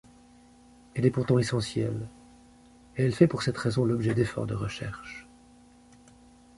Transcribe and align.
Elle 0.95 1.05
est 1.05 1.11
pourtant 1.11 1.37
essentielle, 1.37 2.07
et 2.97 3.03
elle 3.03 3.13
fait 3.13 3.27
pour 3.27 3.43
cette 3.43 3.55
raison 3.59 3.85
l'objet 3.85 4.15
d'efforts 4.15 4.47
de 4.47 4.55
recherche. 4.55 5.27